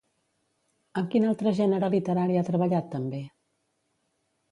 [1.01, 3.21] Amb quin altre gènere literari ha treballat també?